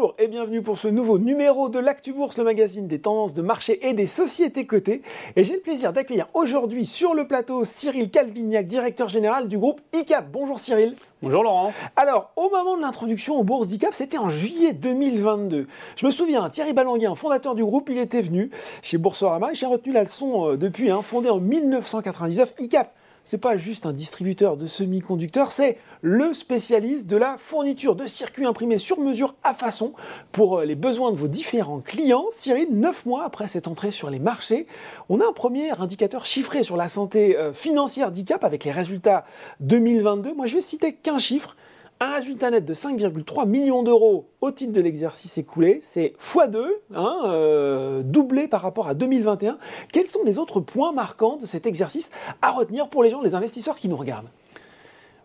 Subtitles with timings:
[0.00, 3.42] Bonjour et bienvenue pour ce nouveau numéro de l'Actu Bourse, le magazine des tendances de
[3.42, 5.02] marché et des sociétés cotées.
[5.36, 9.82] Et j'ai le plaisir d'accueillir aujourd'hui sur le plateau Cyril Calvignac, directeur général du groupe
[9.92, 10.32] ICAP.
[10.32, 10.96] Bonjour Cyril.
[11.20, 11.74] Bonjour Laurent.
[11.96, 15.66] Alors, au moment de l'introduction aux bourses d'ICAP, c'était en juillet 2022.
[15.96, 19.66] Je me souviens, Thierry Balanguin, fondateur du groupe, il était venu chez Boursorama et j'ai
[19.66, 22.54] retenu la leçon euh, depuis, hein, fondé en 1999.
[22.58, 22.90] ICAP,
[23.24, 28.46] c'est pas juste un distributeur de semi-conducteurs, c'est le spécialiste de la fourniture de circuits
[28.46, 29.92] imprimés sur mesure à façon
[30.32, 32.24] pour euh, les besoins de vos différents clients.
[32.30, 34.66] Cyril, neuf mois après cette entrée sur les marchés,
[35.08, 39.24] on a un premier indicateur chiffré sur la santé euh, financière d'ICAP avec les résultats
[39.60, 40.34] 2022.
[40.34, 41.56] Moi, je vais citer qu'un chiffre
[42.00, 47.16] un résultat net de 5,3 millions d'euros au titre de l'exercice écoulé, c'est x2, hein,
[47.26, 49.58] euh, doublé par rapport à 2021.
[49.92, 53.34] Quels sont les autres points marquants de cet exercice à retenir pour les gens, les
[53.34, 54.30] investisseurs qui nous regardent?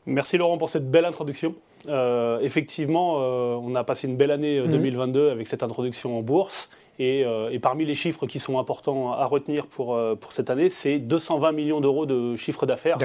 [0.05, 1.55] Merci Laurent pour cette belle introduction.
[1.87, 6.69] Euh, effectivement, euh, on a passé une belle année 2022 avec cette introduction en bourse.
[6.99, 10.69] Euh, et, parmi les chiffres qui sont importants à retenir pour, euh, pour cette année,
[10.69, 12.97] c'est 220 millions d'euros de chiffre d'affaires,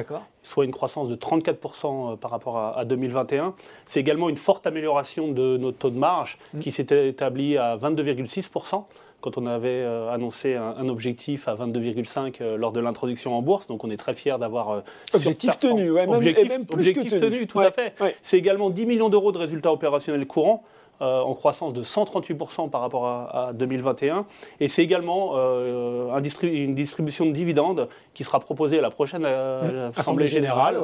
[0.42, 3.54] soit une croissance de 34% euh, par rapport à, 2021.
[3.86, 6.60] C'est également une forte amélioration de notre taux de marge mm.
[6.60, 8.84] qui s'était établi à 22,6%
[9.20, 13.66] quand on avait annoncé un, objectif à 22,5 lors de l'introduction en bourse.
[13.66, 14.82] Donc on est très fiers d'avoir...
[15.12, 17.46] objectif tenu, ouais, objectif, même, plus objectif tenu.
[17.46, 17.92] tout à fait.
[18.22, 20.64] C'est également 10 millions d'euros de résultats opérationnels courants.
[21.02, 24.26] Euh, en croissance de 138% par rapport à, 2021.
[24.60, 29.88] Et c'est également euh, une distribution de dividendes qui sera proposée à la prochaine euh,
[29.88, 29.98] mmh.
[29.98, 30.78] Assemblée, générale.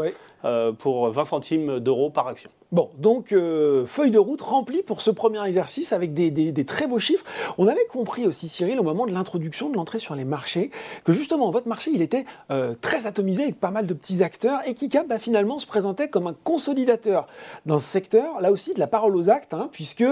[0.79, 2.51] Pour 20 centimes d'euros par action.
[2.73, 6.99] Bon, donc euh, feuille de route remplie pour ce premier exercice avec des, très beaux
[6.99, 7.25] chiffres.
[7.59, 10.71] On avait compris aussi, Cyril, au moment de l'introduction, de l'entrée sur les marchés,
[11.05, 14.59] que justement votre marché, il était euh, très atomisé avec pas mal de petits acteurs
[14.67, 17.29] et Kika bah, finalement se présentait comme un consolidateur
[17.67, 20.05] dans ce secteur, là aussi de la parole aux actes, hein, puisque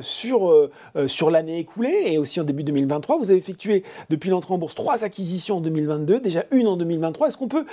[0.00, 0.68] sur,
[1.06, 4.74] sur l'année écoulée et aussi en début 2023, vous avez effectué depuis l'entrée en bourse
[4.74, 7.28] trois acquisitions en 2022, déjà une en 2023.
[7.28, 7.64] Est-ce qu'on peut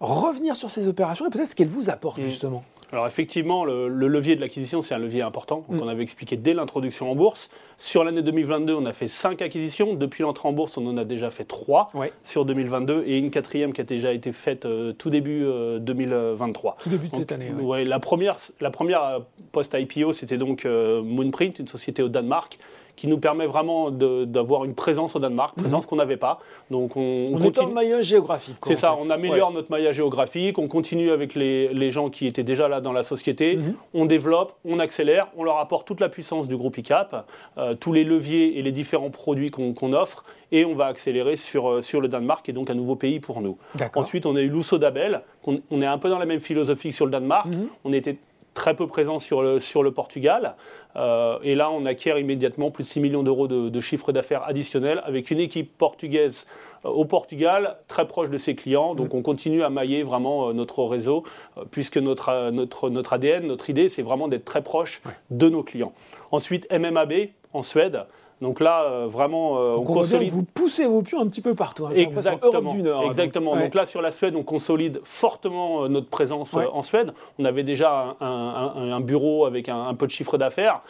[0.00, 2.24] revenir sur ces opérations et peut-être ce qu'elles vous apportent mm.
[2.24, 2.64] justement?
[2.92, 5.64] Alors effectivement, le, levier de l'acquisition, c'est un levier important.
[5.68, 5.82] Donc, mm.
[5.82, 7.50] On avait expliqué dès l'introduction en bourse.
[7.78, 9.94] Sur l'année 2022, on a fait 5 acquisitions.
[9.94, 11.88] Depuis l'entrée en bourse, on en a déjà fait 3
[12.24, 15.44] sur 2022 et une quatrième qui a déjà été faite euh, tout début
[15.80, 16.76] 2023.
[16.78, 17.50] Euh, tout début de cette année.
[17.50, 17.84] Ouais.
[17.84, 19.18] la première, la première euh,
[19.52, 22.58] post-IPO, c'était donc Moonprint, une société au Danemark
[22.96, 25.62] qui nous permet vraiment d'avoir une présence au Danemark, mhm.
[25.62, 26.40] présence qu'on n'avait pas.
[26.70, 27.72] Donc on, on, continue.
[27.72, 28.56] maillage géographique.
[28.66, 32.42] C'est ça, on améliore notre maillage géographique, on continue avec les, les, gens qui étaient
[32.42, 33.74] déjà là dans la société, mhm.
[33.94, 37.26] on développe, on accélère, on leur apporte toute la puissance du groupe ICAP,
[37.58, 41.68] euh, tous les leviers et les différents produits qu'on offre, et on va accélérer sur,
[41.68, 43.58] euh, sur le Danemark, et donc un nouveau pays pour nous.
[43.94, 46.90] Ensuite, on a eu Lusso Dabel, on, on, est un peu dans la même philosophie
[46.90, 47.68] que sur le Danemark, mhm.
[47.84, 48.16] on était
[48.56, 50.56] très peu présent sur le, sur le Portugal.
[50.96, 54.42] Euh, et là, on acquiert immédiatement plus de 6 millions d'euros de, de chiffre d'affaires
[54.48, 56.46] additionnel avec une équipe portugaise
[56.84, 58.94] euh, au Portugal, très proche de ses clients.
[58.94, 59.16] Donc mm.
[59.18, 61.22] on continue à mailler vraiment euh, notre réseau,
[61.70, 65.92] puisque notre, notre, notre ADN, notre idée, c'est vraiment d'être très proche de nos clients.
[66.32, 67.12] Ensuite, MMAB
[67.52, 68.06] en Suède.
[68.42, 70.30] Donc là, euh, vraiment, euh, on, consolide.
[70.30, 71.86] vous poussez vos pions un petit peu partout.
[71.86, 72.74] Hein, exactement.
[72.74, 73.56] du Nord, exactement.
[73.56, 77.12] Donc, là, sur la Suède, on consolide fortement euh, notre présence en Suède.
[77.38, 80.82] On avait déjà un, bureau avec un, peu de chiffre d'affaires.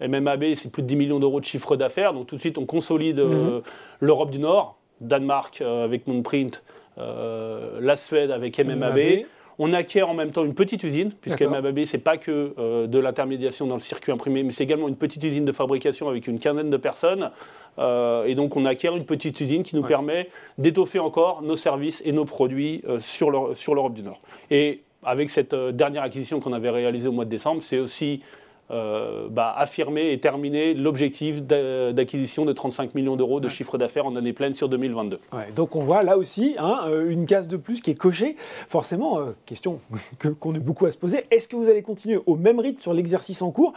[0.00, 2.14] MMAB, c'est plus de 10 millions d'euros de chiffre d'affaires.
[2.14, 3.62] Donc tout de suite, on consolide mhm.
[4.00, 6.62] l'Europe du Nord, Danemark avec Moonprint,
[6.96, 9.24] la Suède avec MMAB.
[9.58, 12.86] On acquiert en même temps une petite usine, puisque MABB, ce n'est pas que euh,
[12.86, 16.26] de l'intermédiation dans le circuit imprimé, mais c'est également une petite usine de fabrication avec
[16.26, 17.30] une quinzaine de personnes.
[17.78, 20.28] Euh, et donc, on acquiert une petite usine qui nous permet
[20.58, 24.20] d'étoffer encore nos services et nos produits euh, sur l'Europe du Nord.
[24.50, 28.22] Et avec cette dernière acquisition qu'on avait réalisée au mois de décembre, c'est aussi
[28.70, 34.16] euh, bah, affirmer et terminer l'objectif d'acquisition de 35 millions d'euros de chiffre d'affaires en
[34.16, 35.18] année pleine sur 2022.
[35.54, 38.36] donc on voit là aussi hein, euh, une case de plus qui est cochée.
[38.66, 39.80] Forcément, euh, question
[40.40, 42.94] qu'on a beaucoup à se poser, est-ce que vous allez continuer au même rythme sur
[42.94, 43.74] l'exercice en cours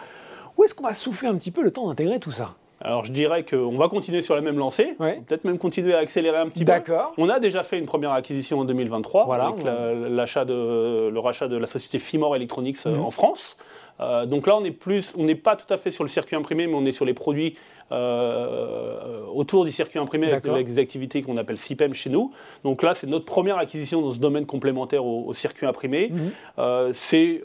[0.57, 2.55] ou est-ce qu'on va souffler un petit peu le temps d'intégrer tout ça?
[2.79, 6.37] Alors je dirais qu'on va continuer sur la même lancée, peut-être même continuer à accélérer
[6.37, 6.71] un petit peu.
[6.71, 7.13] D'accord.
[7.17, 9.65] On a déjà fait une première acquisition en 2023 voilà, avec
[10.09, 13.01] l'achat de le rachat de la société Fimor Electronics mhm.
[13.01, 13.57] en France.
[13.99, 16.35] Euh, donc là, on est plus, on n'est pas tout à fait sur le circuit
[16.35, 17.55] imprimé, mais on est sur les produits
[17.91, 22.31] euh, autour du circuit imprimé avec, des activités qu'on appelle CIPEM chez nous.
[22.63, 26.09] Donc là, c'est notre première acquisition dans ce domaine complémentaire au, circuit imprimé.
[26.09, 26.31] Mhm.
[26.59, 27.43] Euh, c'est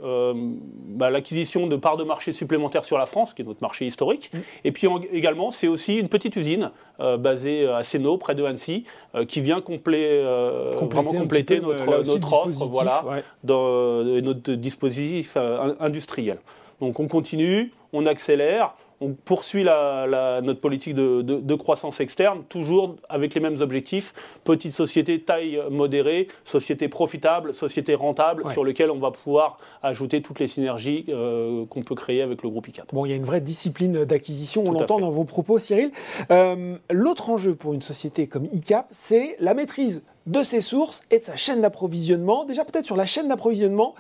[0.89, 4.31] bah, l'acquisition de parts de marché supplémentaires sur la France, qui est notre marché historique.
[4.33, 4.41] Mhm.
[4.65, 6.71] Et puis également, c'est aussi une petite usine
[7.19, 8.85] basée à Sénaux, près de Annecy,
[9.29, 10.23] qui vient compléter,
[11.61, 13.05] notre, notre offre, voilà,
[13.44, 15.37] dans, notre dispositif
[15.81, 16.39] industriel.
[16.81, 23.40] Donc on continue, on accélère, on poursuit notre politique de, croissance externe, toujours avec les
[23.40, 24.14] mêmes objectifs.
[24.44, 30.40] Petite société, taille modérée, société profitable, société rentable, sur lequel on va pouvoir ajouter toutes
[30.40, 32.93] les synergies euh, qu'on peut créer avec le groupe ICAP.
[32.93, 35.90] Bon, il y a une vraie discipline d'acquisition, on l'entend dans vos propos, Cyril.
[36.31, 41.19] Euh, l'autre enjeu pour une société comme ICAP, c'est la maîtrise de ses sources et
[41.19, 42.44] de sa chaîne d'approvisionnement.
[42.44, 43.94] Déjà peut-être sur la chaîne d'approvisionnement,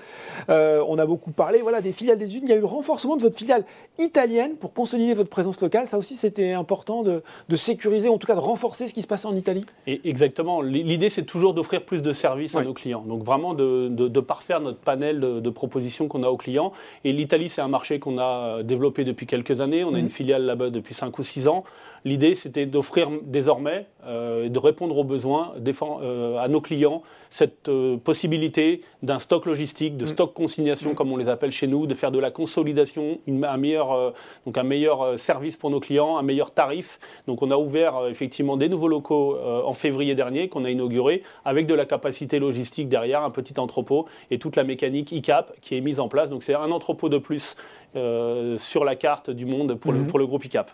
[0.50, 2.42] euh, on a beaucoup parlé voilà, des filiales des unes.
[2.44, 3.64] Il y a eu le renforcement de votre filiale
[3.98, 5.86] italienne pour consolider votre présence locale.
[5.86, 7.22] Ça aussi, c'était important de,
[7.56, 9.64] sécuriser, en tout cas de renforcer ce qui se passait en Italie.
[9.86, 10.62] Et exactement.
[10.62, 13.04] L'idée, c'est toujours d'offrir plus de services à nos clients.
[13.06, 16.72] Donc vraiment de, parfaire notre panel de, propositions qu'on a aux clients.
[17.04, 19.84] Et l'Italie, c'est un marché qu'on a développé depuis quelques années.
[19.84, 20.10] On a une mhm.
[20.10, 21.64] filiale là-bas depuis 5 ou 6 ans.
[22.04, 27.96] L'idée, c'était d'offrir désormais, euh, de répondre aux besoins euh, à nos clients, cette euh,
[27.96, 30.08] possibilité d'un stock logistique, de mm.
[30.08, 30.94] stock consignation, mm.
[30.94, 34.14] comme on les appelle chez nous, de faire de la consolidation, un, meilleur,
[34.46, 36.98] donc un meilleur service pour nos clients, un meilleur tarif.
[37.28, 41.66] Donc on a ouvert effectivement des nouveaux locaux en février dernier, qu'on a inauguré, avec
[41.66, 45.80] de la capacité logistique derrière, un petit entrepôt et toute la mécanique ICAP qui est
[45.80, 46.30] mise en place.
[46.30, 47.56] Donc c'est un entrepôt de plus
[47.94, 50.06] sur la carte du monde pour, le, mm-hmm.
[50.06, 50.72] pour le groupe ICAP.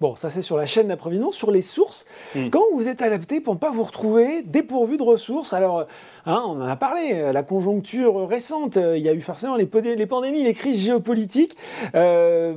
[0.00, 1.32] Bon, ça c'est sur la chaîne d'approvisionnement.
[1.32, 2.50] Sur les sources, hmm.
[2.50, 5.86] comment vous êtes adapté pour ne pas vous retrouver dépourvu de ressources Alors,
[6.26, 10.44] hein, on en a parlé, la conjoncture récente, il y a eu forcément les, pandémies,
[10.44, 11.56] les crises géopolitiques.
[11.94, 12.54] Euh,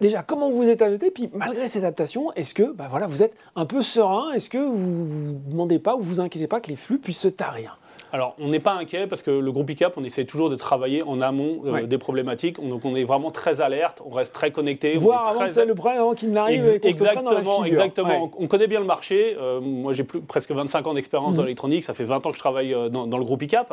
[0.00, 1.10] déjà, comment vous êtes adapté?
[1.10, 4.32] Puis malgré cette adaptation, est-ce que bah voilà, vous êtes un peu serein?
[4.32, 7.18] Est-ce que vous ne vous demandez pas ou vous inquiétez pas que les flux puissent
[7.20, 7.78] se tarir?
[8.12, 11.02] Alors, on n'est pas inquiet parce que le groupe ICAP, on essaie toujours de travailler
[11.02, 12.60] en amont euh, des problématiques.
[12.60, 14.96] Donc, on est vraiment très alerte, on reste très connecté.
[14.96, 15.64] Voir avant très...
[15.64, 18.30] le problème avant qu'il n'arrive et Exactement, exactement.
[18.38, 19.34] On connaît bien le marché.
[19.40, 21.46] Euh, moi, j'ai presque 25 ans d'expérience dans mhm.
[21.46, 21.84] l'électronique.
[21.84, 23.72] Ça fait 20 ans que je travaille euh, dans, le groupe ICAP.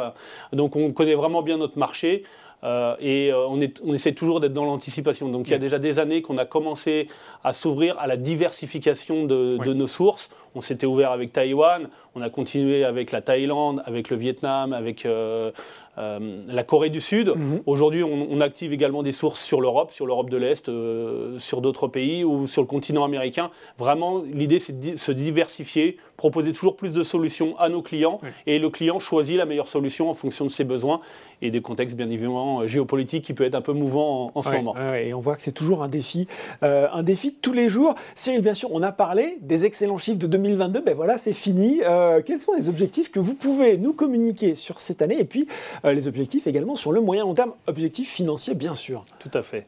[0.53, 2.23] Donc, on connaît vraiment bien notre marché.
[2.63, 5.27] et on, est, on, essaie toujours d'être dans l'anticipation.
[5.29, 7.07] Donc il y a déjà des années qu'on a commencé
[7.43, 10.29] à s'ouvrir à la diversification de, de nos sources.
[10.55, 15.05] On s'était ouvert avec Taïwan, on a continué avec la Thaïlande, avec le Vietnam, avec
[15.05, 15.51] euh,
[15.97, 17.29] euh, la Corée du Sud.
[17.29, 17.61] Mhm.
[17.65, 21.89] Aujourd'hui, on, active également des sources sur l'Europe, sur l'Europe de l'Est, euh, sur d'autres
[21.89, 23.51] pays ou sur le continent américain.
[23.77, 28.59] Vraiment, l'idée, c'est de se diversifier, proposer toujours plus de solutions à nos clients et
[28.59, 31.01] le client choisit la meilleure solution en fonction de ses besoins
[31.41, 34.75] et des contextes bien évidemment géopolitiques qui peuvent être un peu mouvants en, ce moment.
[34.93, 36.27] et on voit que c'est toujours un défi,
[36.61, 37.95] un défi de tous les jours.
[38.15, 40.81] Cyril, bien sûr, on a parlé des excellents chiffres de 2022.
[40.81, 41.81] Ben voilà, c'est fini.
[42.25, 45.47] quels sont les objectifs que vous pouvez nous communiquer sur cette année et puis
[45.85, 49.05] euh, les objectifs également sur le moyen long terme, objectifs financiers bien sûr.
[49.19, 49.63] Tout à fait.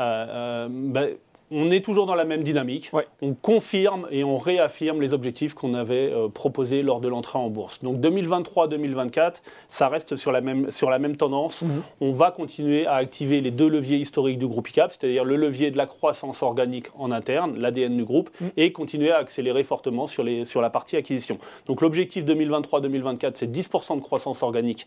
[0.00, 1.10] Euh, euh, ben,
[1.50, 2.90] on est toujours dans la même dynamique.
[3.22, 7.48] On confirme et on réaffirme les objectifs qu'on avait euh, proposés lors de l'entrée en
[7.48, 7.82] bourse.
[7.82, 11.62] Donc 2023-2024, ça reste sur la même, sur la même tendance.
[11.62, 11.82] Mhm.
[12.00, 15.70] On va continuer à activer les deux leviers historiques du groupe ICAP, c'est-à-dire le levier
[15.70, 18.50] de la croissance organique en interne, l'ADN du groupe, mhm.
[18.56, 21.38] et continuer à accélérer fortement sur, les, sur la partie acquisition.
[21.66, 24.86] Donc l'objectif 2023-2024, c'est 10% de croissance organique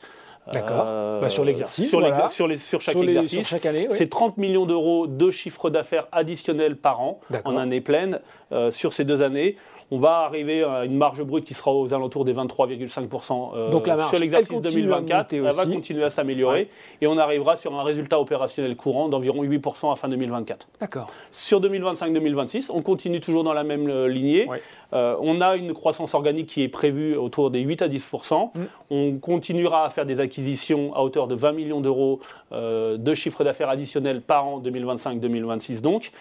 [0.51, 0.85] D'accord.
[0.87, 1.89] Euh, bah, sur l'exercice.
[1.89, 1.99] Sur,
[2.29, 3.47] sur, les, sur, chaque exercice.
[3.47, 3.87] chaque année.
[3.91, 8.19] C'est 30 millions d'euros de chiffre d'affaires additionnel par an en année pleine
[8.51, 9.57] euh, sur ces deux années
[9.91, 13.87] on va arriver à une marge brute qui sera aux alentours des 23,5% euh, Donc
[13.87, 15.33] la marge, sur l'exercice 2024.
[15.33, 16.69] Elle va continuer à s'améliorer
[17.01, 20.67] et on arrivera sur un résultat opérationnel courant d'environ 8% à fin 2024.
[20.79, 21.11] D'accord.
[21.31, 24.47] Sur 2025-2026, on continue toujours dans la même euh, lignée.
[24.93, 28.51] Euh, on a une croissance organique qui est prévue autour des 8 à 10%.
[28.53, 28.61] Mm.
[28.91, 32.19] On continuera à faire des acquisitions à hauteur de 20 millions d'euros
[32.51, 36.11] de chiffre d'affaires additionnel par an 2025-2026 donc.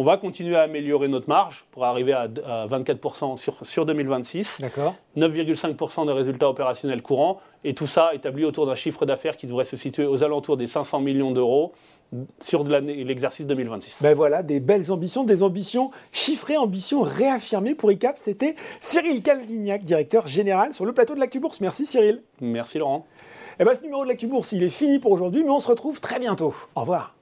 [0.00, 4.60] On va continuer à améliorer notre marge pour arriver à, 24% sur, sur 2026.
[4.60, 4.94] D'accord.
[5.16, 7.40] 9,5% de résultats opérationnels courants.
[7.64, 10.66] Et tout ça établi autour d'un chiffre d'affaires qui devrait se situer aux alentours des
[10.66, 11.72] 500 millions d'euros
[12.40, 13.98] sur l'exercice 2026.
[14.02, 18.16] Ben voilà, des belles ambitions, des ambitions chiffrées, ambitions réaffirmées pour ICAP.
[18.16, 21.60] C'était Cyril Calvignac, directeur général sur le plateau de l'Actu Bourse.
[21.60, 22.22] Merci Cyril.
[22.40, 23.06] Merci Laurent.
[23.58, 25.58] Et eh ben, ce numéro de l'Actu Bourse, il est fini pour aujourd'hui, mais on
[25.58, 26.54] se retrouve très bientôt.
[26.76, 27.17] Au revoir.